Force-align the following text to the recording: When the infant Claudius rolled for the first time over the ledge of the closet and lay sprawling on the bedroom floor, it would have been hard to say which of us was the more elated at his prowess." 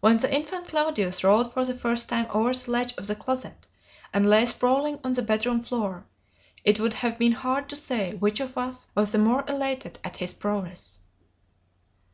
When 0.00 0.16
the 0.16 0.34
infant 0.34 0.68
Claudius 0.68 1.22
rolled 1.22 1.52
for 1.52 1.66
the 1.66 1.74
first 1.74 2.08
time 2.08 2.26
over 2.30 2.54
the 2.54 2.70
ledge 2.70 2.94
of 2.94 3.06
the 3.08 3.14
closet 3.14 3.66
and 4.10 4.26
lay 4.26 4.46
sprawling 4.46 4.98
on 5.04 5.12
the 5.12 5.20
bedroom 5.20 5.60
floor, 5.62 6.06
it 6.64 6.80
would 6.80 6.94
have 6.94 7.18
been 7.18 7.32
hard 7.32 7.68
to 7.68 7.76
say 7.76 8.14
which 8.14 8.40
of 8.40 8.56
us 8.56 8.90
was 8.94 9.12
the 9.12 9.18
more 9.18 9.44
elated 9.46 9.98
at 10.02 10.16
his 10.16 10.32
prowess." 10.32 11.00